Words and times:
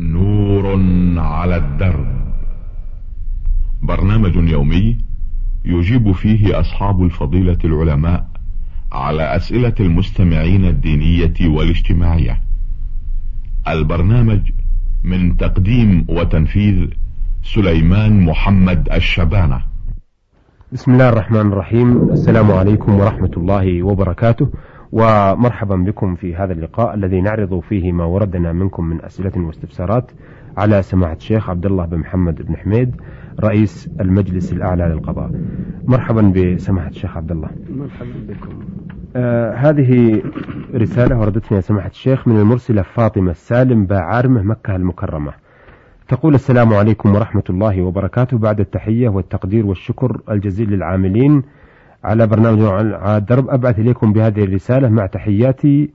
نور 0.00 0.66
على 1.18 1.56
الدرب. 1.56 2.06
برنامج 3.82 4.36
يومي 4.36 4.98
يجيب 5.64 6.12
فيه 6.12 6.60
أصحاب 6.60 7.02
الفضيلة 7.02 7.58
العلماء 7.64 8.28
على 8.92 9.36
أسئلة 9.36 9.74
المستمعين 9.80 10.64
الدينية 10.64 11.34
والاجتماعية. 11.40 12.40
البرنامج 13.68 14.50
من 15.04 15.36
تقديم 15.36 16.06
وتنفيذ 16.08 16.86
سليمان 17.42 18.24
محمد 18.24 18.88
الشبانة. 18.92 19.60
بسم 20.72 20.92
الله 20.92 21.08
الرحمن 21.08 21.52
الرحيم. 21.52 22.10
السلام 22.10 22.50
عليكم 22.50 22.94
ورحمة 22.94 23.30
الله 23.36 23.82
وبركاته. 23.82 24.48
ومرحبا 24.92 25.76
بكم 25.76 26.14
في 26.14 26.34
هذا 26.34 26.52
اللقاء 26.52 26.94
الذي 26.94 27.20
نعرض 27.20 27.60
فيه 27.60 27.92
ما 27.92 28.04
وردنا 28.04 28.52
منكم 28.52 28.84
من 28.84 29.04
أسئلة 29.04 29.46
واستفسارات 29.46 30.10
على 30.56 30.82
سماحة 30.82 31.12
الشيخ 31.12 31.50
عبد 31.50 31.66
الله 31.66 31.86
بن 31.86 31.98
محمد 31.98 32.42
بن 32.42 32.56
حميد 32.56 33.00
رئيس 33.40 33.90
المجلس 34.00 34.52
الأعلى 34.52 34.84
للقضاء. 34.84 35.30
مرحبا 35.84 36.32
بسماحة 36.36 36.88
الشيخ 36.88 37.16
عبد 37.16 37.30
الله. 37.30 37.50
مرحبا 37.70 38.12
بكم. 38.28 38.58
آه 39.16 39.54
هذه 39.54 40.22
رسالة 40.74 41.18
وردتني 41.18 41.60
سماحة 41.60 41.88
الشيخ 41.88 42.28
من 42.28 42.36
المرسلة 42.36 42.82
فاطمة 42.82 43.30
السالم 43.30 43.86
باعارمة 43.86 44.42
مكة 44.42 44.76
المكرمة. 44.76 45.32
تقول 46.08 46.34
السلام 46.34 46.72
عليكم 46.72 47.14
ورحمة 47.14 47.44
الله 47.50 47.82
وبركاته. 47.82 48.38
بعد 48.38 48.60
التحية 48.60 49.08
والتقدير 49.08 49.66
والشكر 49.66 50.20
الجزيل 50.30 50.70
للعاملين 50.70 51.42
على 52.04 52.26
برنامج 52.26 52.62
على 52.62 53.16
الدرب 53.16 53.50
أبعث 53.50 53.78
إليكم 53.78 54.12
بهذه 54.12 54.44
الرسالة 54.44 54.88
مع 54.88 55.06
تحياتي 55.06 55.90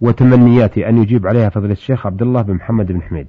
وتمنياتي 0.00 0.88
أن 0.88 0.98
يجيب 0.98 1.26
عليها 1.26 1.48
فضل 1.48 1.70
الشيخ 1.70 2.06
عبد 2.06 2.22
الله 2.22 2.42
بن 2.42 2.54
محمد 2.54 2.92
بن 2.92 3.02
حميد. 3.02 3.26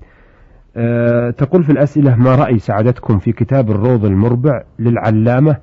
أه 0.76 1.30
تقول 1.30 1.64
في 1.64 1.72
الأسئلة 1.72 2.16
ما 2.16 2.36
رأي 2.36 2.60
سعادتكم 2.60 3.20
في 3.20 3.32
كتاب 3.32 3.72
الروض 3.72 4.06
المربع 4.06 4.64
للعلامة 4.80 5.58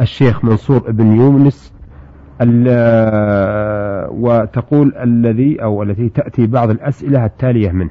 الشيخ 0.00 0.44
منصور 0.44 0.90
بن 0.90 1.16
يونس 1.16 1.72
وتقول 4.10 4.94
الذي 4.96 5.62
أو 5.62 5.82
التي 5.82 6.08
تأتي 6.08 6.46
بعض 6.46 6.70
الأسئلة 6.70 7.24
التالية 7.24 7.70
منه 7.70 7.90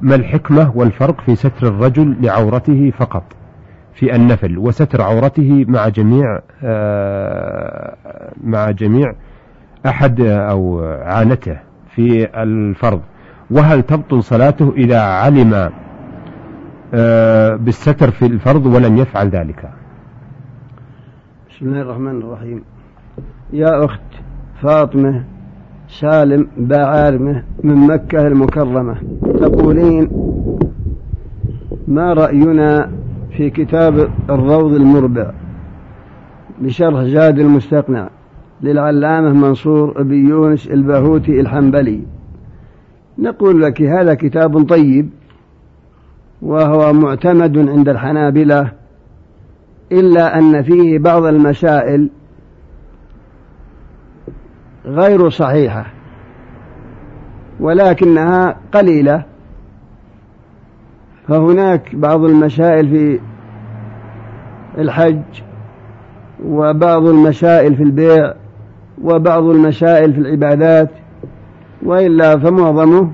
ما 0.00 0.14
الحكمة 0.14 0.72
والفرق 0.76 1.20
في 1.20 1.36
ستر 1.36 1.68
الرجل 1.68 2.16
لعورته 2.20 2.90
فقط؟ 2.90 3.22
في 3.98 4.14
النفل 4.14 4.58
وستر 4.58 5.02
عورته 5.02 5.64
مع 5.68 5.88
جميع 5.88 6.40
مع 8.44 8.70
جميع 8.70 9.14
أحد 9.86 10.20
أو 10.20 10.80
عانته 10.84 11.56
في 11.94 12.28
الفرض. 12.42 13.00
وهل 13.50 13.82
تبطل 13.82 14.22
صلاته 14.22 14.72
إذا 14.76 15.00
علم 15.00 15.70
بالستر 17.64 18.10
في 18.10 18.26
الفرض 18.26 18.66
ولم 18.66 18.96
يفعل 18.96 19.28
ذلك؟ 19.28 19.70
بسم 21.50 21.66
الله 21.66 21.82
الرحمن 21.82 22.22
الرحيم. 22.22 22.64
يا 23.52 23.84
أخت 23.84 24.00
فاطمة 24.62 25.24
سالم 25.88 26.48
باعارمة 26.56 27.42
من 27.64 27.74
مكة 27.74 28.26
المكرمة 28.26 28.96
تقولين 29.40 30.08
ما 31.88 32.12
رأينا 32.12 32.90
في 33.38 33.50
كتاب 33.50 34.10
الروض 34.30 34.72
المربع 34.72 35.30
بشرح 36.58 37.02
زاد 37.02 37.38
المستقنع 37.38 38.10
للعلامة 38.62 39.32
منصور 39.32 40.02
بن 40.02 40.28
يونس 40.28 40.66
الباهوتي 40.66 41.40
الحنبلي. 41.40 42.00
نقول 43.18 43.62
لك 43.62 43.82
هذا 43.82 44.14
كتاب 44.14 44.68
طيب 44.68 45.10
وهو 46.42 46.92
معتمد 46.92 47.58
عند 47.58 47.88
الحنابلة 47.88 48.72
إلا 49.92 50.38
أن 50.38 50.62
فيه 50.62 50.98
بعض 50.98 51.24
المسائل 51.24 52.10
غير 54.86 55.28
صحيحة 55.28 55.86
ولكنها 57.60 58.56
قليلة. 58.72 59.24
فهناك 61.28 61.94
بعض 61.94 62.24
المسائل 62.24 62.88
في 62.88 63.20
الحج 64.78 65.22
وبعض 66.44 67.06
المسائل 67.06 67.76
في 67.76 67.82
البيع 67.82 68.34
وبعض 69.02 69.44
المسائل 69.44 70.12
في 70.12 70.18
العبادات 70.20 70.90
وإلا 71.82 72.38
فمعظمه 72.38 73.10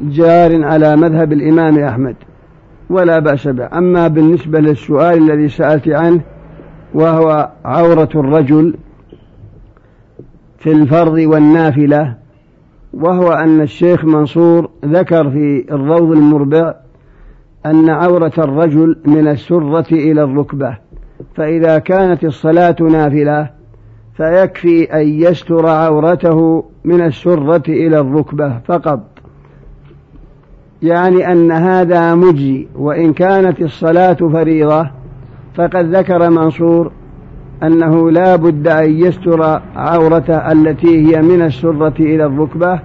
جار 0.00 0.64
على 0.64 0.96
مذهب 0.96 1.32
الإمام 1.32 1.78
أحمد 1.78 2.16
ولا 2.90 3.18
بأس 3.18 3.48
به. 3.48 3.68
أما 3.78 4.08
بالنسبة 4.08 4.60
للسؤال 4.60 5.18
الذي 5.18 5.48
سألت 5.48 5.88
عنه 5.88 6.20
وهو 6.94 7.50
عورة 7.64 8.08
الرجل 8.14 8.74
في 10.58 10.72
الفرض 10.72 11.12
والنافلة 11.12 12.14
وهو 12.92 13.32
أن 13.32 13.60
الشيخ 13.60 14.04
منصور 14.04 14.70
ذكر 14.84 15.30
في 15.30 15.64
الروض 15.70 16.12
المربع 16.12 16.74
أن 17.66 17.90
عورة 17.90 18.32
الرجل 18.38 18.96
من 19.04 19.28
السرة 19.28 19.86
إلى 19.92 20.22
الركبة 20.22 20.78
فإذا 21.34 21.78
كانت 21.78 22.24
الصلاة 22.24 22.76
نافلة 22.80 23.50
فيكفي 24.16 24.84
أن 24.84 25.08
يستر 25.08 25.66
عورته 25.66 26.64
من 26.84 27.02
السرة 27.04 27.62
إلى 27.68 28.00
الركبة 28.00 28.58
فقط. 28.58 29.00
يعني 30.82 31.32
أن 31.32 31.52
هذا 31.52 32.14
مجزي 32.14 32.66
وإن 32.76 33.12
كانت 33.12 33.60
الصلاة 33.60 34.14
فريضة 34.14 34.90
فقد 35.54 35.96
ذكر 35.96 36.30
منصور 36.30 36.92
أنه 37.62 38.10
لا 38.10 38.36
بد 38.36 38.68
أن 38.68 38.90
يستر 38.90 39.60
عورته 39.76 40.52
التي 40.52 41.06
هي 41.06 41.22
من 41.22 41.42
السرة 41.42 41.94
إلى 42.00 42.24
الركبة 42.24 42.80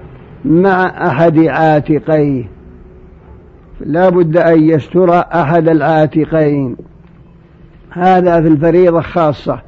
مع 0.46 1.08
أحد 1.08 1.40
عاتقيه. 1.40 2.61
لا 3.86 4.10
بد 4.10 4.38
أن 4.38 4.64
يستر 4.64 5.20
أحد 5.20 5.70
العاتقين. 5.70 6.78
هذا 7.90 8.42
في 8.42 8.48
الفريضة 8.48 9.02
خاصة. 9.02 9.60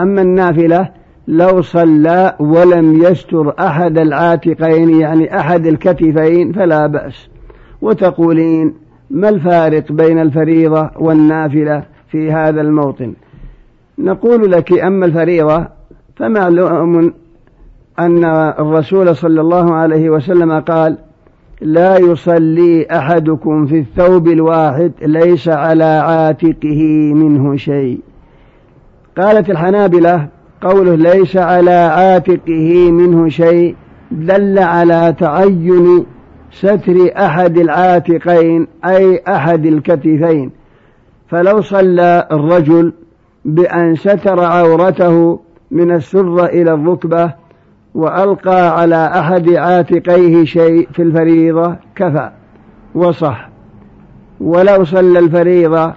أما 0.00 0.22
النافلة 0.22 0.88
لو 1.28 1.62
صلى 1.62 2.36
ولم 2.40 3.02
يستر 3.02 3.54
أحد 3.58 3.98
العاتقين 3.98 5.00
يعني 5.00 5.40
أحد 5.40 5.66
الكتفين 5.66 6.52
فلا 6.52 6.86
بأس. 6.86 7.28
وتقولين 7.82 8.74
ما 9.10 9.28
الفارق 9.28 9.92
بين 9.92 10.18
الفريضة 10.18 10.90
والنافلة 10.96 11.82
في 12.10 12.32
هذا 12.32 12.60
الموطن؟ 12.60 13.14
نقول 13.98 14.52
لك 14.52 14.72
أما 14.72 15.06
الفريضة 15.06 15.66
فمعلوم 16.16 17.12
أن 17.98 18.24
الرسول 18.58 19.16
صلى 19.16 19.40
الله 19.40 19.74
عليه 19.74 20.10
وسلم 20.10 20.60
قال 20.60 20.98
لا 21.60 21.98
يصلي 21.98 22.86
أحدكم 22.90 23.66
في 23.66 23.78
الثوب 23.78 24.28
الواحد 24.28 24.92
ليس 25.02 25.48
على 25.48 25.84
عاتقه 25.84 27.12
منه 27.14 27.56
شيء. 27.56 28.00
قالت 29.18 29.50
الحنابلة 29.50 30.28
قوله 30.60 30.94
ليس 30.94 31.36
على 31.36 31.70
عاتقه 31.70 32.90
منه 32.90 33.28
شيء 33.28 33.76
دل 34.10 34.58
على 34.58 35.14
تعين 35.18 36.06
ستر 36.52 37.10
أحد 37.16 37.58
العاتقين 37.58 38.66
أي 38.84 39.22
أحد 39.28 39.66
الكتفين. 39.66 40.50
فلو 41.28 41.60
صلى 41.60 42.28
الرجل 42.32 42.92
بأن 43.44 43.94
ستر 43.94 44.44
عورته 44.44 45.40
من 45.70 45.94
السرة 45.94 46.44
إلى 46.44 46.74
الركبة 46.74 47.39
وألقى 47.94 48.80
على 48.80 49.06
أحد 49.06 49.48
عاتقيه 49.48 50.44
شيء 50.44 50.88
في 50.92 51.02
الفريضة 51.02 51.76
كفى 51.96 52.30
وصح. 52.94 53.50
ولو 54.40 54.84
صلى 54.84 55.18
الفريضة 55.18 55.92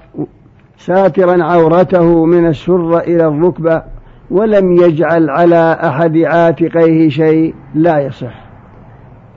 ساترا 0.78 1.44
عورته 1.44 2.26
من 2.26 2.48
السرة 2.48 3.00
إلى 3.00 3.28
الركبة 3.28 3.84
ولم 4.32 4.72
يجعل 4.72 5.30
على 5.30 5.80
أحد 5.84 6.18
عاتقيه 6.18 7.10
شيء 7.10 7.56
لا 7.76 8.00
يصح. 8.00 8.44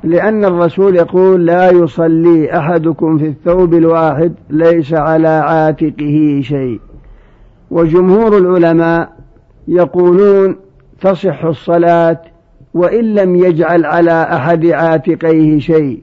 لأن 0.04 0.44
الرسول 0.44 0.96
يقول 0.96 1.46
لا 1.46 1.70
يصلي 1.70 2.58
أحدكم 2.58 3.18
في 3.18 3.26
الثوب 3.26 3.74
الواحد 3.74 4.34
ليس 4.50 4.94
على 4.94 5.28
عاتقه 5.28 6.40
شيء. 6.42 6.80
وجمهور 7.70 8.38
العلماء 8.38 9.12
يقولون 9.68 10.56
تصح 11.00 11.44
الصلاة 11.44 12.20
وإن 12.76 13.14
لم 13.14 13.36
يجعل 13.36 13.84
على 13.84 14.22
أحد 14.22 14.66
عاتقيه 14.66 15.58
شيء 15.58 16.02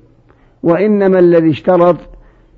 وإنما 0.63 1.19
الذي 1.19 1.49
اشترط 1.49 1.97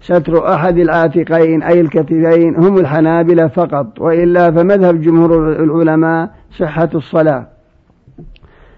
ستر 0.02 0.54
أحد 0.54 0.78
العاتقين 0.78 1.64
أي 1.64 1.82
الكتفين 1.82 2.56
هم 2.56 2.78
الحنابلة 2.78 3.48
فقط 3.48 4.00
وإلا 4.00 4.52
فمذهب 4.52 5.02
جمهور 5.02 5.52
العلماء 5.64 6.30
صحة 6.60 6.90
الصلاة. 6.96 7.48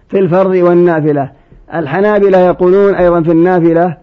في 0.09 0.19
الفرض 0.19 0.55
والنافلة 0.55 1.31
الحنابلة 1.73 2.37
يقولون 2.37 2.95
أيضا 2.95 3.21
في 3.21 3.31
النافلة 3.31 3.97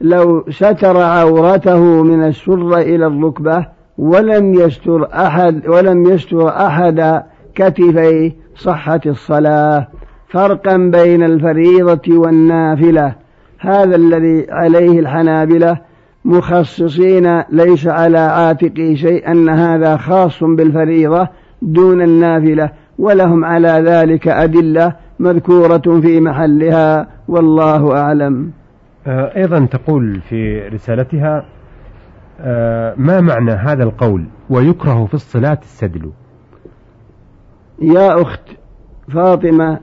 لو 0.00 0.44
ستر 0.50 0.96
عورته 0.96 2.02
من 2.02 2.24
السرة 2.24 2.78
إلى 2.78 3.06
الركبة 3.06 3.66
ولم 3.98 4.54
يستر 4.54 5.08
أحد 5.14 5.68
ولم 5.68 6.10
يستر 6.10 6.48
أحد 6.48 7.22
كتفيه 7.54 8.32
صحت 8.56 9.06
الصلاة. 9.06 9.86
فرقا 10.30 10.76
بين 10.76 11.22
الفريضة 11.22 12.18
والنافلة. 12.18 13.14
هذا 13.58 13.96
الذي 13.96 14.46
عليه 14.50 15.00
الحنابلة 15.00 15.78
مخصصين 16.24 17.42
ليس 17.50 17.86
على 17.86 18.18
عاتقه 18.18 18.94
شيء 18.94 19.30
أن 19.30 19.48
هذا 19.48 19.96
خاص 19.96 20.44
بالفريضة 20.44 21.28
دون 21.62 22.02
النافلة 22.02 22.70
ولهم 22.98 23.44
على 23.44 23.68
ذلك 23.68 24.28
أدلة 24.28 24.96
مذكورة 25.18 26.00
في 26.00 26.20
محلها 26.20 27.06
والله 27.28 27.96
أعلم. 27.96 28.50
آه، 29.06 29.36
أيضا 29.36 29.66
تقول 29.66 30.20
في 30.20 30.68
رسالتها 30.68 31.44
آه، 32.40 32.94
ما 32.96 33.20
معنى 33.20 33.50
هذا 33.50 33.84
القول؟ 33.84 34.24
ويكره 34.50 35.06
في 35.06 35.14
الصلاة 35.14 35.58
السدل. 35.62 36.10
يا 37.82 38.22
أخت 38.22 38.40
فاطمة 39.08 39.80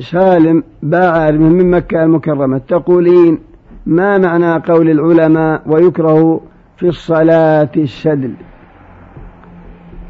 سالم 0.00 0.62
باعر 0.82 1.38
من 1.38 1.70
مكة 1.70 2.04
المكرمة. 2.04 2.58
تقولين 2.58 3.38
ما 3.86 4.18
معنى 4.18 4.52
قول 4.54 4.90
العلماء 4.90 5.62
ويكره 5.66 6.40
في 6.76 6.88
الصلاة 6.88 7.70
الشدل 7.76 8.34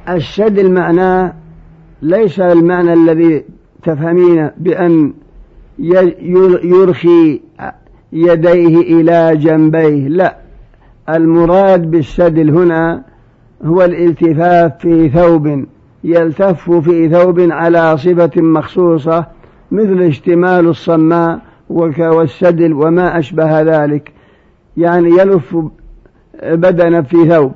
الشدل 0.09 0.73
معناه 0.73 1.33
ليس 2.03 2.41
المعنى 2.41 2.93
الذي 2.93 3.45
تفهمين 3.83 4.51
بأن 4.57 5.13
يرخي 5.79 7.41
يديه 8.13 9.01
إلى 9.01 9.37
جنبيه. 9.37 10.09
لا 10.09 10.37
المراد 11.09 11.91
بالشدل 11.91 12.51
هنا 12.51 13.03
هو 13.65 13.83
الالتفاف 13.83 14.73
في 14.79 15.09
ثوب 15.09 15.65
يلتف 16.05 16.71
في 16.71 17.09
ثوب 17.09 17.41
على 17.41 17.97
صفة 17.97 18.31
مخصوصة 18.43 19.27
مثل 19.75 20.03
اشتمال 20.03 20.67
الصماء 20.67 21.41
والسدل 21.69 22.73
وما 22.73 23.19
أشبه 23.19 23.61
ذلك. 23.61 24.13
يعني 24.77 25.11
يلف 25.11 25.57
بدنا 26.43 27.03
في 27.03 27.29
ثوب. 27.29 27.53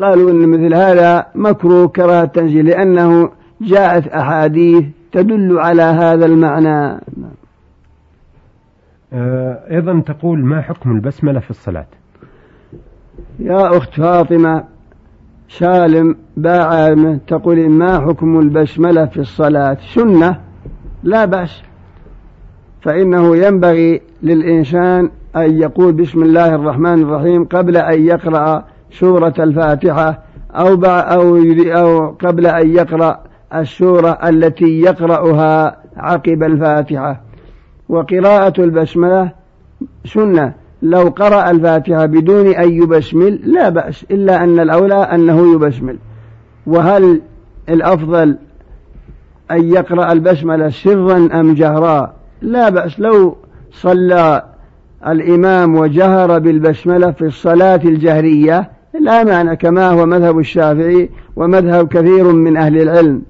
قالوا 0.00 0.30
إن 0.30 0.48
مثل 0.48 0.74
هذا 0.74 1.26
مكروه 1.34 1.88
كراهة 1.88 2.24
تنزيل 2.24 2.66
لأنه 2.66 3.30
جاءت 3.60 4.08
أحاديث 4.08 4.84
تدل 5.12 5.58
على 5.58 5.82
هذا 5.82 6.26
المعنى. 6.26 7.00
آه، 9.12 9.60
أيضا 9.70 10.00
تقول 10.00 10.44
ما 10.44 10.62
حكم 10.62 10.90
البسملة 10.90 11.40
في 11.40 11.50
الصلاة؟ 11.50 11.86
يا 13.38 13.76
أخت 13.76 13.92
فاطمة 13.94 14.64
سالم 15.48 16.16
باع 16.36 16.94
تقول 17.26 17.70
ما 17.70 18.00
حكم 18.00 18.38
البسملة 18.38 19.06
في 19.06 19.16
الصلاة؟ 19.16 19.76
سنة. 19.94 20.47
لا 21.02 21.24
بأس. 21.24 21.62
فإنه 22.82 23.36
ينبغي 23.36 24.00
للإنسان 24.22 25.10
أن 25.36 25.58
يقول 25.60 25.92
بسم 25.92 26.22
الله 26.22 26.54
الرحمن 26.54 27.02
الرحيم 27.02 27.44
قبل 27.44 27.76
أن 27.76 28.06
يقرأ 28.06 28.64
سورة 28.92 29.34
الفاتحة 29.38 30.22
أو 30.50 30.84
أو 30.84 31.36
أو 31.58 32.10
قبل 32.10 32.46
أن 32.46 32.74
يقرأ 32.74 33.20
السورة 33.54 34.18
التي 34.28 34.80
يقرأها 34.80 35.76
عقب 35.96 36.42
الفاتحة. 36.42 37.20
وقراءة 37.88 38.60
البسملة 38.60 39.32
سنة. 40.04 40.52
لو 40.82 41.08
قرأ 41.08 41.50
الفاتحة 41.50 42.06
بدون 42.06 42.46
أن 42.46 42.72
يبسمل 42.72 43.40
لا 43.44 43.68
بأس 43.68 44.04
إلا 44.10 44.44
أن 44.44 44.60
الأولى 44.60 44.94
أنه 44.94 45.54
يبسمل. 45.54 45.98
وهل 46.66 47.20
الأفضل 47.68 48.36
أن 49.50 49.72
يقرأ 49.72 50.12
البسملة 50.12 50.68
سرا 50.70 51.28
أم 51.40 51.54
جهرا. 51.54 52.12
لا 52.42 52.68
بأس 52.68 53.00
لو 53.00 53.36
صلى 53.72 54.42
الإمام 55.06 55.76
وجهر 55.76 56.38
بالبسملة 56.38 57.10
في 57.10 57.24
الصلاة 57.24 57.80
الجهرية 57.84 58.70
لا 59.00 59.24
معنى 59.24 59.56
كما 59.56 59.90
هو 59.90 60.06
مذهب 60.06 60.38
الشافعي 60.38 61.10
ومذهب 61.36 61.88
كثير 61.88 62.32
من 62.32 62.56
أهل 62.56 62.82
العلم. 62.82 63.22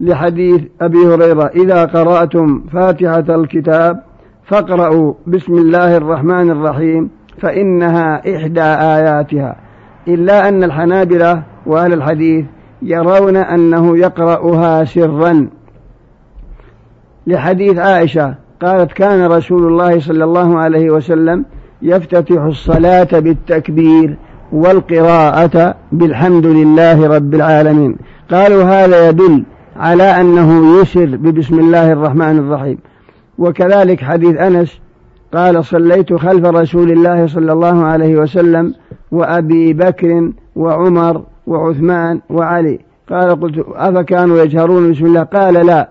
لحديث 0.00 0.60
أبي 0.80 0.98
هريرة 0.98 1.46
إذا 1.46 1.84
قرأتم 1.84 2.64
فاتحة 2.72 3.24
الكتاب 3.34 4.02
فاقرأوا 4.44 5.14
بسم 5.26 5.54
الله 5.54 5.96
الرحمن 5.96 6.50
الرحيم 6.50 7.10
فإنها 7.38 8.36
إحدى 8.36 8.62
آياتها. 8.62 9.56
إلا 10.08 10.48
أن 10.48 10.64
الحنابلة 10.64 11.42
وأهل 11.66 11.92
الحديث 11.92 12.44
يرون 12.82 13.36
أنه 13.36 13.98
يقرأها 13.98 14.84
سرا. 14.84 15.48
لحديث 17.26 17.78
عائشة 17.78 18.34
قالت 18.62 18.92
كان 18.92 19.26
رسول 19.26 19.66
الله 19.66 20.00
صلى 20.00 20.24
الله 20.24 20.58
عليه 20.58 20.90
وسلم 20.90 21.44
يفتتح 21.82 22.42
الصلاة 22.42 23.08
بالتكبير 23.12 24.16
والقراءة 24.52 25.74
بالحمد 25.92 26.46
لله 26.46 27.08
رب 27.08 27.34
العالمين. 27.34 27.96
قالوا 28.30 28.62
هذا 28.62 29.08
يدل 29.08 29.44
على 29.76 30.02
أنه 30.02 30.80
يسر 30.80 31.16
ببسم 31.16 31.58
الله 31.58 31.92
الرحمن 31.92 32.38
الرحيم. 32.38 32.78
وكذلك 33.38 34.00
حديث 34.00 34.36
أنس 34.36 34.80
قال 35.34 35.64
صليت 35.64 36.12
خلف 36.12 36.44
رسول 36.44 36.90
الله 36.90 37.26
صلى 37.26 37.52
الله 37.52 37.84
عليه 37.84 38.16
وسلم 38.16 38.74
وأبي 39.12 39.72
بكر 39.72 40.32
وعمر 40.56 41.22
وعثمان 41.48 42.20
وعلي. 42.30 42.78
قال 43.10 43.40
قلت 43.40 43.64
أفكانوا 43.74 44.42
يجهرون 44.42 44.90
بسم 44.90 45.06
الله؟ 45.06 45.22
قال 45.22 45.66
لا. 45.66 45.88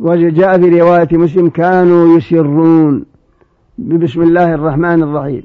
وجاء 0.00 0.60
في 0.60 0.80
رواية 0.80 1.08
مسلم 1.12 1.48
كانوا 1.48 2.16
يسرون 2.16 3.04
ببسم 3.78 4.22
الله 4.22 4.54
الرحمن 4.54 5.02
الرحيم. 5.02 5.42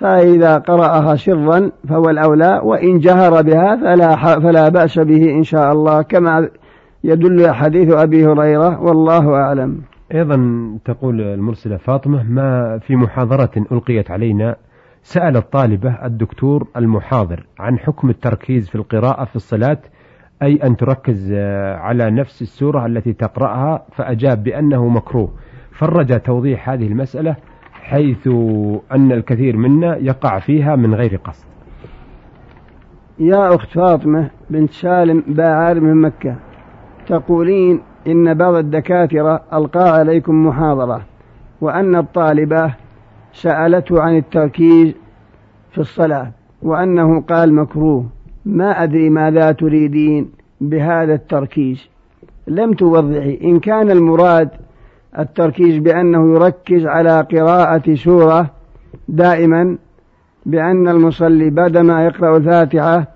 فإذا 0.00 0.58
قرأها 0.58 1.14
سرا 1.16 1.70
فهو 1.88 2.10
الأولى 2.10 2.60
وإن 2.64 2.98
جهر 2.98 3.42
بها 3.42 3.76
فلا, 3.76 4.16
فلا 4.40 4.68
بأس 4.68 4.98
به 4.98 5.30
إن 5.30 5.42
شاء 5.42 5.72
الله 5.72 6.02
كما 6.02 6.48
يدل 7.04 7.50
حديث 7.50 7.92
أبي 7.92 8.26
هريرة 8.26 8.82
والله 8.82 9.34
أعلم. 9.34 9.80
أيضا 10.14 10.36
تقول 10.84 11.20
المرسلة 11.20 11.76
فاطمة 11.76 12.22
ما 12.22 12.78
في 12.78 12.96
محاضرة 12.96 13.50
ألقيت 13.72 14.10
علينا 14.10 14.56
سأل 15.02 15.36
الطالبة 15.36 15.90
الدكتور 16.04 16.66
المحاضر 16.76 17.46
عن 17.58 17.78
حكم 17.78 18.10
التركيز 18.10 18.68
في 18.68 18.74
القراءة 18.74 19.24
في 19.24 19.36
الصلاة 19.36 19.78
أي 20.42 20.56
أن 20.56 20.76
تركز 20.76 21.32
على 21.78 22.10
نفس 22.10 22.42
السورة 22.42 22.86
التي 22.86 23.12
تقرأها 23.12 23.84
فأجاب 23.92 24.44
بأنه 24.44 24.88
مكروه. 24.88 25.30
فرج 25.72 26.20
توضيح 26.20 26.70
هذه 26.70 26.86
المسألة 26.86 27.36
حيث 27.72 28.26
أن 28.92 29.12
الكثير 29.12 29.56
منا 29.56 29.96
يقع 29.96 30.38
فيها 30.38 30.76
من 30.76 30.94
غير 30.94 31.16
قصد. 31.24 31.44
يا 33.18 33.54
أخت 33.54 33.68
فاطمة 33.68 34.30
بنت 34.50 34.70
سالم 34.70 35.24
باعار 35.28 35.80
من 35.80 36.00
مكة 36.00 36.36
تقولين 37.06 37.80
إن 38.06 38.34
بعض 38.34 38.54
الدكاترة 38.54 39.42
ألقى 39.52 39.88
عليكم 39.90 40.46
محاضرة 40.46 41.02
وأن 41.60 41.96
الطالبة 41.96 42.74
سألته 43.32 44.00
عن 44.00 44.16
التركيز 44.16 44.94
في 45.72 45.78
الصلاة 45.78 46.32
وأنه 46.62 47.20
قال 47.20 47.54
مكروه 47.54 48.06
ما 48.44 48.82
أدري 48.82 49.10
ماذا 49.10 49.52
تريدين 49.52 50.30
بهذا 50.60 51.14
التركيز. 51.14 51.88
لم 52.46 52.72
توضحي 52.72 53.38
إن 53.44 53.60
كان 53.60 53.90
المراد 53.90 54.48
التركيز 55.18 55.78
بأنه 55.78 56.34
يركز 56.34 56.86
على 56.86 57.20
قراءة 57.20 57.94
سورة 57.94 58.50
دائما 59.08 59.78
بأن 60.46 60.88
المصلي 60.88 61.50
بعدما 61.50 62.04
يقرأ 62.04 62.36
الفاتحة 62.36 63.06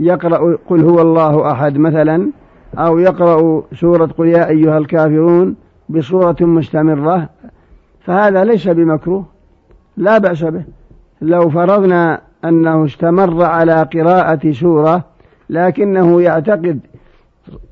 يقرأ 0.00 0.56
قل 0.68 0.80
هو 0.84 1.00
الله 1.00 1.52
أحد 1.52 1.78
مثلا 1.78 2.30
أو 2.78 2.98
يقرأ 2.98 3.62
سورة 3.74 4.06
قل 4.06 4.28
يا 4.28 4.48
أيها 4.48 4.78
الكافرون 4.78 5.56
بصورة 5.88 6.36
مستمرة 6.40 7.28
فهذا 8.00 8.44
ليس 8.44 8.68
بمكروه. 8.68 9.35
لا 9.96 10.18
بأس 10.18 10.44
به. 10.44 10.64
لو 11.22 11.50
فرضنا 11.50 12.20
أنه 12.44 12.84
استمر 12.84 13.42
على 13.42 13.88
قراءة 13.94 14.52
سورة 14.52 15.04
لكنه 15.50 16.22
يعتقد 16.22 16.80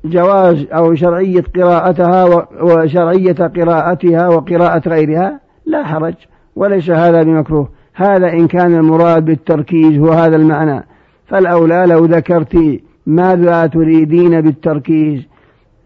جواز 0.05 0.67
أو 0.73 0.95
شرعية 0.95 1.43
قراءتها 1.55 2.47
وشرعية 2.61 3.33
قراءتها 3.33 4.27
وقراءة 4.27 4.89
غيرها 4.89 5.39
لا 5.65 5.83
حرج 5.83 6.13
وليس 6.55 6.89
هذا 6.89 7.23
بمكروه. 7.23 7.69
هذا 7.93 8.33
إن 8.33 8.47
كان 8.47 8.75
المراد 8.75 9.25
بالتركيز 9.25 9.99
هو 9.99 10.11
هذا 10.11 10.35
المعنى. 10.35 10.85
فالأولى 11.27 11.85
لو 11.87 12.05
ذكرت 12.05 12.81
ماذا 13.05 13.67
تريدين 13.67 14.41
بالتركيز 14.41 15.27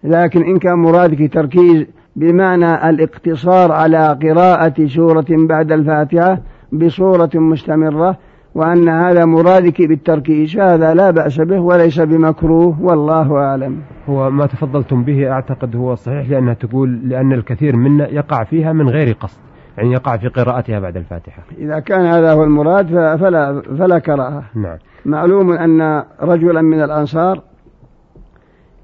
لكن 0.03 0.41
إن 0.41 0.59
كان 0.59 0.73
مرادك 0.73 1.33
تركيز 1.33 1.85
بمعنى 2.15 2.89
الاقتصار 2.89 3.71
على 3.71 4.17
قراءة 4.23 4.87
سورة 4.87 5.25
بعد 5.29 5.71
الفاتحة 5.71 6.37
بصورة 6.71 7.29
مستمرة 7.35 8.17
وأن 8.55 8.89
هذا 8.89 9.25
مرادك 9.25 9.81
بالتركيز 9.81 10.57
هذا 10.57 10.93
لا 10.93 11.11
بأس 11.11 11.41
به 11.41 11.59
وليس 11.59 11.99
بمكروه 11.99 12.81
والله 12.81 13.37
أعلم. 13.37 13.81
هو 14.09 14.29
ما 14.29 14.45
تفضلتم 14.45 15.03
به 15.03 15.31
أعتقد 15.31 15.75
هو 15.75 15.95
صحيح 15.95 16.29
لأنها 16.29 16.53
تقول 16.53 17.09
لأن 17.09 17.33
الكثير 17.33 17.75
منا 17.75 18.07
يقع 18.07 18.43
فيها 18.43 18.73
من 18.73 18.89
غير 18.89 19.17
قصد 19.19 19.39
يعني 19.77 19.93
يقع 19.93 20.17
في 20.17 20.27
قراءتها 20.27 20.79
بعد 20.79 20.97
الفاتحة. 20.97 21.43
إذا 21.57 21.79
كان 21.79 22.05
هذا 22.05 22.33
هو 22.33 22.43
المراد 22.43 22.87
فلا, 23.17 23.61
فلا 23.61 23.99
كراهة. 23.99 24.43
نعم. 24.55 24.77
معلوم 25.05 25.51
أن 25.51 26.03
رجلا 26.21 26.61
من 26.61 26.83
الأنصار 26.83 27.41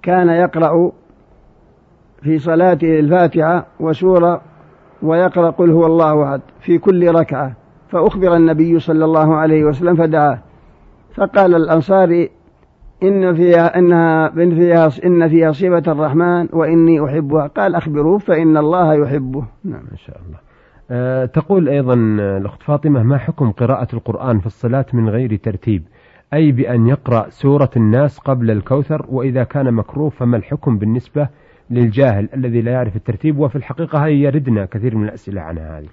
كان 0.04 0.30
يقرأ 0.30 0.92
في 2.26 2.40
صلاته 2.40 3.00
الفاتحة 3.00 3.68
وسورة 3.80 4.42
ويقرأ 5.02 5.50
قل 5.50 5.72
هو 5.72 5.86
الله 5.86 6.24
أحد 6.24 6.42
في 6.60 6.78
كل 6.78 7.16
ركعة. 7.16 7.54
فأخبر 7.90 8.36
النبي 8.36 8.80
صلى 8.80 9.06
الله 9.06 9.36
عليه 9.36 9.64
وسلم 9.64 9.96
فدعاه 9.96 10.40
فقال 11.16 11.56
الأنصاري 11.56 12.30
إن 13.04 13.36
فيها 13.36 13.80
إنها 13.80 14.34
إن 14.44 14.56
فيها 14.56 14.90
إن 15.06 15.28
فيها 15.28 15.52
صفة 15.52 15.92
الرحمن 15.92 16.48
وإني 16.54 17.06
أحبها. 17.06 17.48
قال 17.48 17.76
أخبروه 17.76 18.18
فإن 18.18 18.58
الله 18.58 18.94
يحبه. 18.94 19.46
نعم 19.64 19.84
إن 19.92 19.98
شاء 19.98 20.18
الله. 20.26 20.38
أه 20.92 21.26
تقول 21.26 21.70
أيضا 21.70 21.94
الأخت 22.38 22.64
فاطمة 22.64 23.04
ما 23.04 23.18
حكم 23.18 23.52
قراءة 23.52 23.88
القرآن 23.94 24.40
في 24.40 24.46
الصلاة 24.46 24.86
من 24.94 25.10
غير 25.10 25.36
ترتيب؟ 25.36 25.84
أي 26.34 26.52
بأن 26.52 26.88
يقرأ 26.88 27.26
سورة 27.30 27.70
الناس 27.78 28.20
قبل 28.20 28.52
الكوثر؟ 28.52 29.06
وإذا 29.10 29.44
كان 29.44 29.74
مكروه 29.74 30.10
فما 30.10 30.38
الحكم 30.38 30.78
بالنسبة 30.78 31.28
للجاهل 31.70 32.30
الذي 32.34 32.62
لا 32.62 32.72
يعرف 32.72 32.96
الترتيب 32.96 33.40
وفي 33.40 33.56
الحقيقة 33.56 34.06
هي 34.06 34.14
يردنا 34.16 34.66
كثير 34.66 34.96
من 34.96 35.04
الأسئلة 35.04 35.42
عنها 35.42 35.80
هذه. 35.80 35.88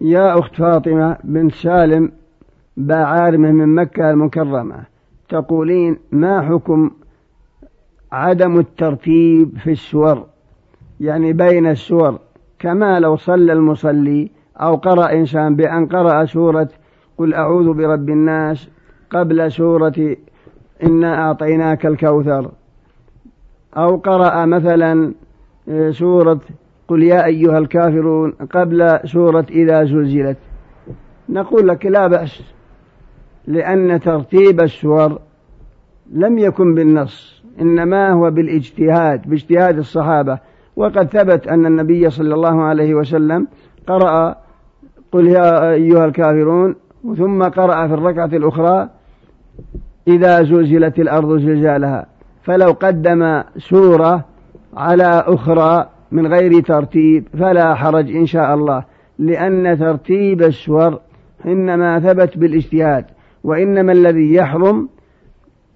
يا 0.00 0.38
أخت 0.38 0.54
فاطمة 0.54 1.16
بنت 1.24 1.54
سالم 1.54 2.12
باعارمه 2.76 3.52
من 3.52 3.74
مكة 3.74 4.10
المكرمة 4.10 4.76
تقولين 5.28 5.96
ما 6.12 6.42
حكم 6.42 6.90
عدم 8.12 8.58
الترتيب 8.58 9.58
في 9.58 9.72
السور؟ 9.72 10.26
يعني 11.00 11.32
بين 11.32 11.66
السور 11.66 12.18
كما 12.58 13.00
لو 13.00 13.16
صلى 13.16 13.52
المصلي 13.52 14.30
أو 14.56 14.74
قرأ 14.74 15.12
إنسان 15.12 15.56
بأن 15.56 15.86
قرأ 15.86 16.24
سورة 16.24 16.68
قل 17.18 17.34
أعوذ 17.34 17.72
برب 17.72 18.08
الناس 18.08 18.68
قبل 19.10 19.52
سورة 19.52 20.16
إنا 20.82 21.22
أعطيناك 21.22 21.86
الكوثر. 21.86 22.50
أو 23.76 23.96
قرأ 23.96 24.44
مثلا 24.44 25.12
آه، 25.68 25.90
سورة 25.90 26.40
قل 26.88 27.02
يا 27.02 27.24
أيها 27.24 27.58
الكافرون 27.58 28.30
قبل 28.30 29.00
سورة 29.04 29.46
إذا 29.50 29.84
زلزلت. 29.84 30.38
نقول 31.28 31.68
لك 31.68 31.86
لا 31.86 32.06
بأس 32.06 32.42
لأن 33.46 34.00
ترتيب 34.00 34.60
السور 34.60 35.18
لم 36.12 36.38
يكن 36.38 36.74
بالنص 36.74 37.42
إنما 37.60 38.12
هو 38.12 38.30
بالاجتهاد 38.30 39.28
باجتهاد 39.28 39.78
الصحابة. 39.78 40.38
وقد 40.76 41.08
ثبت 41.08 41.48
أن 41.48 41.66
النبي 41.66 42.10
صلى 42.10 42.34
الله 42.34 42.62
عليه 42.62 42.94
وسلم 42.94 43.46
قرأ 43.86 44.36
قل 45.12 45.26
يا 45.26 45.70
أيها 45.70 46.04
الكافرون 46.04 46.74
ثم 47.16 47.42
قرأ 47.42 47.86
في 47.86 47.94
الركعة 47.94 48.30
الأخرى 48.32 48.88
إذا 50.08 50.42
زلزلت 50.42 50.98
الأرض 50.98 51.38
زلزالها. 51.38 52.06
فلو 52.48 52.72
قدم 52.72 53.42
سورة 53.58 54.24
على 54.76 55.24
أخرى 55.26 55.88
من 56.12 56.26
غير 56.26 56.60
ترتيب 56.60 57.28
فلا 57.38 57.74
حرج 57.74 58.16
إن 58.16 58.26
شاء 58.26 58.54
الله 58.54 58.84
لأن 59.18 59.78
ترتيب 59.78 60.42
السور 60.42 61.00
إنما 61.46 62.00
ثبت 62.00 62.38
بالاجتهاد 62.38 63.04
وإنما 63.44 63.92
الذي 63.92 64.34
يحرم 64.34 64.88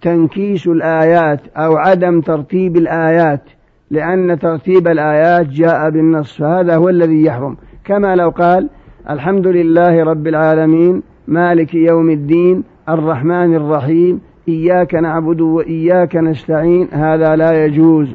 تنكيس 0.02 0.66
الآيات 0.66 1.40
أو 1.56 1.76
عدم 1.76 2.20
ترتيب 2.20 2.76
الآيات 2.76 3.42
لأن 3.90 4.38
ترتيب 4.38 4.88
الآيات 4.88 5.46
جاء 5.46 5.90
بالنص 5.90 6.38
فهذا 6.38 6.76
هو 6.76 6.88
الذي 6.88 7.24
يحرم. 7.24 7.56
كما 7.84 8.16
لو 8.16 8.30
قال 8.30 8.68
الحمد 9.10 9.46
لله 9.46 10.04
رب 10.04 10.26
العالمين 10.26 11.02
مالك 11.28 11.74
يوم 11.74 12.10
الدين 12.10 12.64
الرحمن 12.88 13.54
الرحيم 13.54 14.20
إياك 14.48 14.94
نعبد 14.94 15.40
وإياك 15.40 16.16
نستعين 16.16 16.88
هذا 16.92 17.36
لا 17.36 17.64
يجوز 17.64 18.08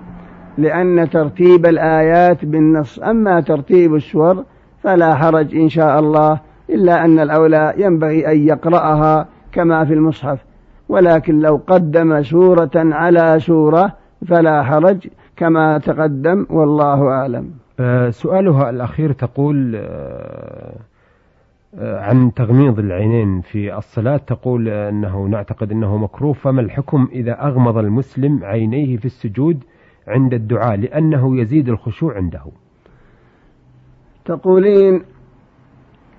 لأن 0.58 1.10
ترتيب 1.10 1.66
الآيات 1.66 2.46
بالنص 2.46 3.00
أما 3.00 3.42
ترتيب 3.42 3.96
السور 3.96 4.44
فلا 4.84 5.16
حرج 5.16 5.56
إن 5.56 5.70
شاء 5.70 6.00
الله 6.00 6.40
إلا 6.70 7.06
أن 7.06 7.20
الأولى 7.20 7.74
ينبغي 7.78 8.32
أن 8.32 8.48
يقرأها 8.48 9.28
كما 9.52 9.86
في 9.86 9.94
المصحف. 9.94 10.40
ولكن 10.90 11.40
لو 11.40 11.62
قدم 11.68 12.24
سورة 12.24 12.72
على 12.76 13.40
سورة 13.40 13.94
فلا 14.28 14.64
حرج 14.64 15.08
كما 15.36 15.78
تقدم 15.78 16.46
والله 16.50 17.08
أعلم. 17.08 17.52
أه 17.80 18.10
سؤالها 18.10 18.70
الأخير 18.70 19.12
تقول 19.12 19.76
أه 19.76 20.76
عن 21.78 22.34
تغميض 22.34 22.80
العينين 22.80 23.42
في 23.42 23.78
الصلاة 23.78 24.18
تقول 24.18 24.70
أنه 24.70 25.26
نعتقد 25.26 25.72
أنه 25.72 25.98
مكروه 25.98 26.34
فما 26.34 26.62
الحكم 26.62 27.08
إذا 27.12 27.48
أغمض 27.48 27.78
المسلم 27.78 28.44
عينيه 28.44 28.98
في 28.98 29.06
السجود 29.06 29.64
عند 30.08 30.34
الدعاء 30.34 30.78
لأنه 30.78 31.40
يزيد 31.40 31.70
الخشوع 31.70 32.16
عنده؟ 32.16 32.42
تقولين 34.26 35.04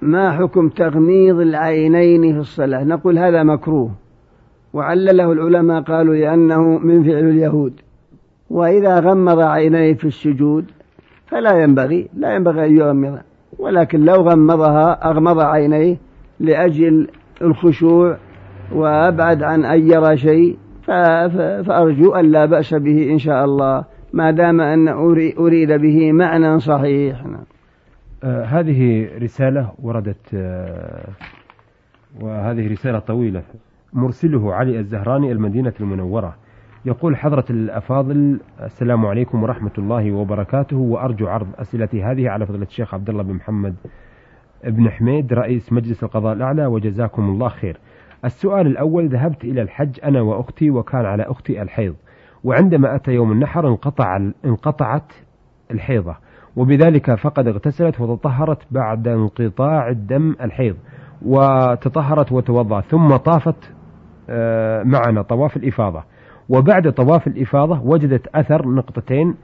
ما 0.02 0.32
حكم 0.32 0.68
تغميض 0.68 1.40
العينين 1.40 2.32
في 2.32 2.38
الصلاة؟ 2.38 2.84
نقول 2.84 3.18
هذا 3.18 3.42
مكروه. 3.42 3.90
وعلله 4.72 5.32
العلماء 5.32 5.82
قالوا 5.82 6.14
لأنه 6.14 6.78
من 6.78 7.02
فعل 7.04 7.24
اليهود. 7.28 7.80
وإذا 8.50 9.00
غمض 9.00 9.40
عينيه 9.40 9.94
في 9.94 10.04
السجود 10.04 10.64
فلا 11.26 11.62
ينبغي 11.62 12.08
لا 12.14 12.34
ينبغي 12.34 12.66
أن 12.66 12.76
يغمض. 12.76 13.18
ولكن 13.58 14.04
لو 14.04 14.14
غمضها 14.14 15.10
أغمض 15.10 15.40
عينيه 15.40 15.96
لأجل 16.40 17.08
الخشوع 17.42 18.16
وأبعد 18.72 19.42
عن 19.42 19.64
أن 19.64 19.90
يرى 19.90 20.16
شيء 20.16 20.56
فأرجو 21.66 22.14
أن 22.14 22.30
لا 22.30 22.44
بأس 22.44 22.74
به 22.74 23.10
إن 23.10 23.18
شاء 23.18 23.44
الله 23.44 23.84
ما 24.12 24.30
دام 24.30 24.60
أن 24.60 24.88
أريد 25.38 25.72
به 25.72 26.12
معنى 26.12 26.60
صحيح 26.60 27.24
نعم. 27.24 27.44
آه 28.24 28.44
هذه 28.44 29.08
رسالة 29.22 29.72
وردت 29.82 30.34
آه 30.34 31.08
وهذه 32.20 32.72
رسالة 32.72 32.98
طويلة 32.98 33.42
مرسله 33.92 34.54
علي 34.54 34.78
الزهراني 34.78 35.32
المدينة 35.32 35.72
المنورة 35.80 36.36
يقول 36.84 37.16
حضرة 37.16 37.44
الأفاضل 37.50 38.40
السلام 38.62 39.06
عليكم 39.06 39.42
ورحمة 39.42 39.70
الله 39.78 40.12
وبركاته 40.12 40.76
وأرجو 40.76 41.26
عرض 41.28 41.46
أسئلتي 41.56 42.02
هذه 42.02 42.28
على 42.28 42.46
فضيلة 42.46 42.64
الشيخ 42.64 42.94
عبد 42.94 43.10
الله 43.10 43.22
بن 43.22 43.34
محمد 43.34 43.74
بن 44.64 44.90
حميد 44.90 45.32
رئيس 45.32 45.72
مجلس 45.72 46.04
القضاء 46.04 46.32
الأعلى 46.32 46.66
وجزاكم 46.66 47.22
الله 47.22 47.48
خير. 47.48 47.80
السؤال 48.24 48.66
الأول 48.66 49.08
ذهبت 49.08 49.44
إلى 49.44 49.62
الحج 49.62 50.00
أنا 50.04 50.20
وأختي 50.20 50.70
وكان 50.70 51.04
على 51.04 51.22
أختي 51.22 51.62
الحيض 51.62 51.94
وعندما 52.44 52.94
أتى 52.96 53.10
يوم 53.10 53.32
النحر 53.32 53.68
انقطع 53.68 54.16
انقطعت 54.44 55.12
الحيضة 55.70 56.16
وبذلك 56.56 57.14
فقد 57.14 57.48
اغتسلت 57.48 58.00
وتطهرت 58.00 58.62
بعد 58.70 59.08
انقطاع 59.08 59.88
الدم 59.88 60.36
الحيض 60.40 60.76
وتطهرت 61.22 62.32
وتوضأ 62.32 62.80
ثم 62.80 63.16
طافت 63.16 63.74
آه، 64.30 64.82
معنا 64.82 65.22
طواف 65.22 65.56
الإفاضة. 65.56 66.04
وبعد 66.48 66.92
طواف 66.92 67.26
الإفاضة 67.26 67.80
وجدت 67.82 68.26
أثر 68.34 68.68
نقطتين 68.68 69.34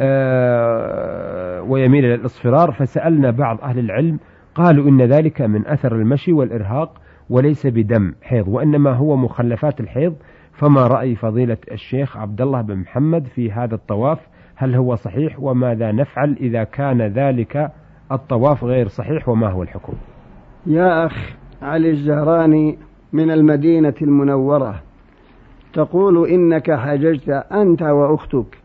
آه، 0.00 1.62
ويميل 1.62 2.04
إلى 2.04 2.14
الإصفرار 2.14 2.72
فسألنا 2.72 3.30
بعض 3.30 3.60
أهل 3.60 3.78
العلم 3.78 4.18
قالوا 4.54 4.88
إن 4.88 5.02
ذلك 5.02 5.42
من 5.42 5.66
أثر 5.66 5.94
المشي 5.96 6.32
والإرهاق 6.32 7.00
وليس 7.30 7.66
بدم 7.66 8.14
حيض 8.22 8.48
وإنما 8.48 8.92
هو 8.92 9.16
مخلفات 9.16 9.80
الحيض. 9.80 10.14
فما 10.52 10.86
رأي 10.86 11.14
فضيلة 11.14 11.56
الشيخ 11.72 12.16
عبد 12.16 12.40
الله 12.40 12.62
بن 12.62 12.76
محمد 12.76 13.26
في 13.26 13.52
هذا 13.52 13.74
الطواف؟ 13.74 14.18
هل 14.56 14.74
هو 14.74 14.94
صحيح؟ 14.94 15.40
وماذا 15.40 15.92
نفعل 15.92 16.36
إذا 16.40 16.64
كان 16.64 17.02
ذلك 17.02 17.72
الطواف 18.12 18.64
غير 18.64 18.88
صحيح؟ 18.88 19.28
وما 19.28 19.48
هو 19.48 19.62
الحكم؟ 19.62 19.92
يا 20.66 21.06
أخ 21.06 21.36
علي 21.62 21.90
الزهراني 21.90 22.78
من 23.12 23.30
المدينة 23.30 23.94
المنورة. 24.02 24.82
تقول 25.72 26.28
إنك 26.28 26.70
حججت 26.70 27.28
أنت 27.52 27.82
وأختك 27.82 28.58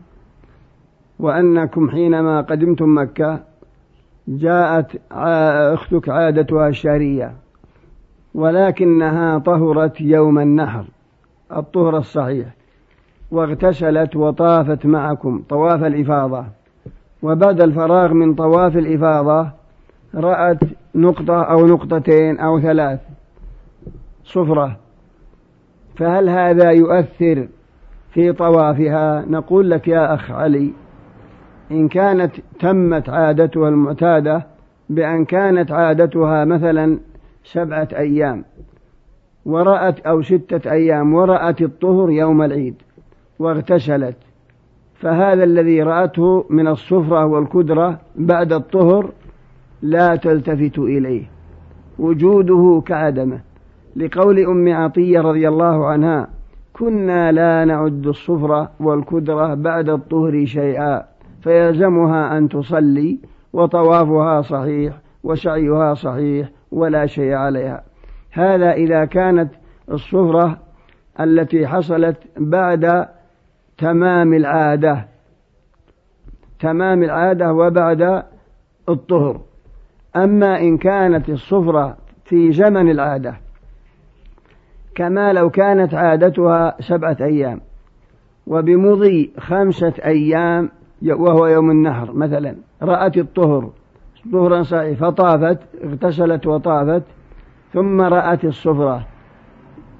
وأنكم 1.18 1.90
حينما 1.90 2.40
قدمتم 2.40 2.98
مكة 2.98 3.40
جاءت 4.28 5.00
أختك 5.72 6.08
عادتها 6.08 6.68
الشهرية 6.68 7.32
ولكنها 8.34 9.38
طهرت 9.38 10.00
يوم 10.00 10.38
النحر 10.38 10.84
الطهر 11.56 11.96
الصحيح 11.98 12.46
واغتسلت 13.30 14.16
وطافت 14.16 14.86
معكم 14.86 15.42
طواف 15.48 15.84
الإفاضة. 15.84 16.44
وبعد 17.22 17.60
الفراغ 17.60 18.12
من 18.12 18.34
طواف 18.34 18.76
الإفاضة 18.76 19.50
رأت 20.14 20.58
نقطة 20.94 21.42
أو 21.42 21.66
نقطتين 21.66 22.38
أو 22.38 22.60
ثلاث. 22.60 23.00
صفرة. 24.24 24.76
فهل 25.96 26.28
هذا 26.28 26.70
يؤثر 26.70 27.48
في 28.10 28.32
طوافها؟ 28.32 29.24
نقول 29.28 29.70
لك 29.70 29.88
يا 29.88 30.14
أخ 30.14 30.30
علي 30.30 30.72
إن 31.70 31.88
كانت 31.88 32.32
تمت 32.60 33.08
عادتها 33.08 33.68
المعتادة 33.68 34.46
بأن 34.90 35.24
كانت 35.24 35.72
عادتها 35.72 36.44
مثلا 36.44 36.98
سبعة 37.44 37.88
أيام 37.92 38.44
ورأت 39.46 40.00
أو 40.00 40.22
ستة 40.22 40.70
أيام 40.70 41.14
ورأت 41.14 41.62
الطهر 41.62 42.10
يوم 42.10 42.42
العيد 42.42 42.74
واغتسلت 43.38 44.16
فهذا 44.94 45.44
الذي 45.44 45.82
رأته 45.82 46.44
من 46.50 46.68
الصفرة 46.68 47.26
والكدرة 47.26 48.00
بعد 48.16 48.52
الطهر 48.52 49.10
لا 49.82 50.16
تلتفت 50.16 50.78
إليه 50.78 51.24
وجوده 51.98 52.82
كعدمه. 52.86 53.40
لقول 53.96 54.38
أم 54.38 54.72
عطية 54.72 55.20
رضي 55.20 55.48
الله 55.48 55.86
عنها 55.86 56.28
كنا 56.72 57.32
لا 57.32 57.64
نعد 57.64 58.06
الصفرة 58.06 58.70
والكدرة 58.80 59.54
بعد 59.54 59.88
الطهر 59.88 60.44
شيئا 60.44 61.04
فيلزمها 61.42 62.38
أن 62.38 62.48
تصلي 62.48 63.18
وطوافها 63.52 64.42
صحيح 64.42 64.94
وسعيها 65.24 65.94
صحيح 65.94 66.48
ولا 66.72 67.06
شيء 67.06 67.32
عليها. 67.32 67.84
هذا 68.32 68.72
إذا 68.72 69.04
كانت 69.04 69.50
الصفرة 69.90 70.58
التي 71.20 71.66
حصلت 71.66 72.16
بعد 72.36 73.06
تمام 73.78 74.34
العادة 74.34 75.06
تمام 76.60 77.02
العادة 77.02 77.52
وبعد 77.52 78.22
الطهر. 78.88 79.40
أما 80.16 80.60
إن 80.60 80.78
كانت 80.78 81.28
الصفرة 81.28 81.96
في 82.24 82.52
زمن 82.52 82.90
العادة 82.90 83.41
كما 84.94 85.32
لو 85.32 85.50
كانت 85.50 85.94
عادتها 85.94 86.76
سبعة 86.80 87.16
أيام 87.20 87.60
وبمضي 88.46 89.32
خمسة 89.38 89.92
أيام 90.04 90.70
وهو 91.02 91.46
يوم 91.46 91.70
النحر 91.70 92.12
مثلا 92.12 92.56
رأت 92.82 93.16
الطهر 93.16 93.70
ظهرا 94.32 94.62
صحيح 94.62 94.98
فطافت 94.98 95.58
اغتسلت 95.84 96.46
وطافت 96.46 97.02
ثم 97.72 98.00
رأت 98.00 98.44
الصفرة. 98.44 99.06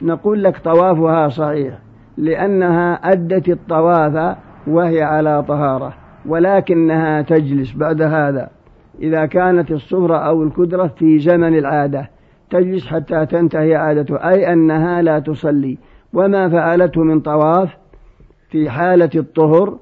نقول 0.02 0.44
لك 0.44 0.58
طوافها 0.58 1.28
صحيح 1.28 1.78
لأنها 2.16 2.94
أدت 2.94 3.48
الطواف 3.48 4.36
وهي 4.66 5.02
على 5.02 5.42
طهارة 5.42 5.94
ولكنها 6.26 7.22
تجلس 7.22 7.72
بعد 7.72 8.02
هذا 8.02 8.50
إذا 9.00 9.26
كانت 9.26 9.70
الصفرة 9.70 10.16
أو 10.16 10.42
الكدرة 10.42 10.86
في 10.86 11.18
زمن 11.18 11.58
العادة. 11.58 12.10
تجلس 12.52 12.86
حتى 12.86 13.26
تنتهي 13.26 13.74
عادته 13.74 14.16
أي 14.16 14.52
أنها 14.52 15.02
لا 15.02 15.18
تصلي. 15.18 15.78
وما 16.12 16.48
فعلته 16.48 17.02
من 17.02 17.20
طواف 17.20 17.76
في 18.50 18.70
حالة 18.70 19.10
الطهر 19.14 19.78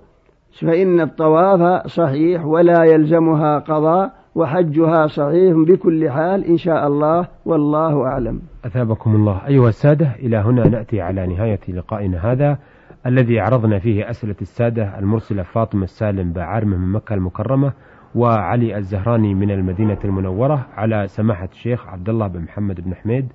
فإن 0.60 1.00
الطواف 1.00 1.86
صحيح 1.86 2.44
ولا 2.46 2.84
يلزمها 2.84 3.58
قضاء 3.58 4.12
وحجها 4.34 5.06
صحيح 5.06 5.54
بكل 5.56 6.10
حال 6.10 6.44
إن 6.44 6.56
شاء 6.56 6.86
الله 6.86 7.28
والله 7.44 8.06
أعلم. 8.06 8.40
أثابكم 8.64 9.14
الله. 9.14 9.40
أيها 9.46 9.68
السادة 9.68 10.08
إلى 10.18 10.36
هنا 10.36 10.68
نأتي 10.68 11.00
على 11.00 11.26
نهاية 11.26 11.60
لقائنا 11.68 12.32
هذا 12.32 12.58
الذي 13.06 13.40
عرضنا 13.40 13.78
فيه 13.78 14.10
أسئلة 14.10 14.36
السادة 14.42 14.98
المرسلة 14.98 15.42
فاطمة 15.42 15.84
السالم 15.84 16.32
بعارمة 16.32 16.76
من 16.76 16.92
مكة 16.92 17.14
المكرمة. 17.14 17.72
وعلي 18.14 18.76
الزهراني 18.78 19.34
من 19.34 19.50
المدينة 19.50 19.98
المنورة 20.04 20.66
على 20.76 21.08
سماحة 21.08 21.48
الشيخ 21.52 21.88
عبد 21.88 22.08
الله 22.08 22.26
بن 22.26 22.40
محمد 22.40 22.80
بن 22.80 22.94
حميد 22.94 23.28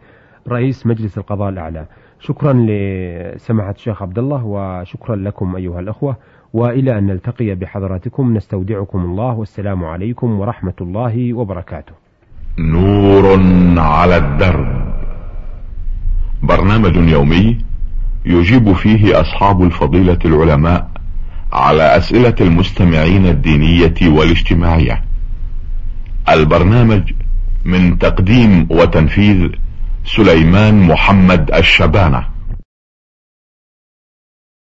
رئيس 0.48 0.88
مجلس 0.88 1.17
القضاء 1.17 1.50
الأعلى. 1.50 1.86
شكرا 2.20 2.53
لسماحة 2.53 3.72
الشيخ 3.72 4.01
عبد 4.01 4.20
الله 4.20 4.46
وشكرا 4.46 5.16
لكم 5.16 5.55
أيها 5.55 5.79
الأخوة 5.79 6.16
وإلى 6.53 6.98
أن 6.98 7.07
نلتقي 7.07 7.55
بحضراتكم 7.55 8.33
نستودعكم 8.33 9.00
الله 9.00 9.33
والسلام 9.33 9.85
عليكم 9.85 10.40
ورحمة 10.40 10.74
الله 10.81 11.33
وبركاته. 11.33 11.94
نور 12.59 13.40
على 13.77 14.18
الدرب. 14.18 14.85
برنامج 16.44 16.96
يومي 16.96 17.57
يجيب 18.25 18.74
فيه 18.74 19.22
أصحاب 19.22 19.61
الفضيلة 19.61 20.20
العلماء 20.25 20.95
على 21.55 21.98
أسئلة 21.98 22.35
المستمعين 22.41 23.25
الدينية 23.25 23.94
والاجتماعية. 24.01 25.03
البرنامج 26.29 27.01
من 27.65 27.98
تقديم 27.98 28.68
وتنفيذ 28.70 29.48
سليمان 30.05 30.79
محمد 30.79 31.51
الشبانة. 31.53 32.34